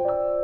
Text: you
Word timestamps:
you 0.00 0.39